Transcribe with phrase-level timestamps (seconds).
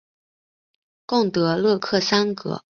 [1.05, 2.63] 贡德勒克桑格。